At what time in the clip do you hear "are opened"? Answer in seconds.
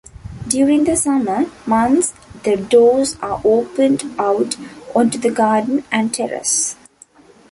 3.21-4.03